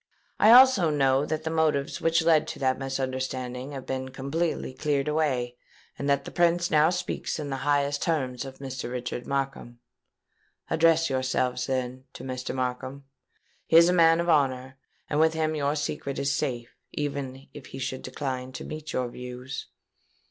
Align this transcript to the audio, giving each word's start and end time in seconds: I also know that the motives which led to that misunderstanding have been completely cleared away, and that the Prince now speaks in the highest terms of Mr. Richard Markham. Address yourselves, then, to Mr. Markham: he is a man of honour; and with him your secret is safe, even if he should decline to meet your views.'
I 0.39 0.49
also 0.51 0.89
know 0.89 1.27
that 1.27 1.43
the 1.43 1.51
motives 1.51 2.01
which 2.01 2.23
led 2.23 2.47
to 2.47 2.57
that 2.57 2.79
misunderstanding 2.79 3.73
have 3.73 3.85
been 3.85 4.09
completely 4.09 4.73
cleared 4.73 5.07
away, 5.07 5.57
and 5.95 6.09
that 6.09 6.25
the 6.25 6.31
Prince 6.31 6.71
now 6.71 6.89
speaks 6.89 7.37
in 7.37 7.51
the 7.51 7.57
highest 7.57 8.01
terms 8.01 8.43
of 8.43 8.57
Mr. 8.57 8.91
Richard 8.91 9.27
Markham. 9.27 9.79
Address 10.71 11.07
yourselves, 11.11 11.67
then, 11.67 12.05
to 12.13 12.23
Mr. 12.23 12.55
Markham: 12.55 13.03
he 13.67 13.77
is 13.77 13.89
a 13.89 13.93
man 13.93 14.19
of 14.19 14.27
honour; 14.27 14.79
and 15.07 15.19
with 15.19 15.35
him 15.35 15.53
your 15.53 15.75
secret 15.75 16.17
is 16.17 16.33
safe, 16.33 16.75
even 16.93 17.47
if 17.53 17.67
he 17.67 17.77
should 17.77 18.01
decline 18.01 18.51
to 18.53 18.65
meet 18.65 18.93
your 18.93 19.07
views.' 19.07 19.67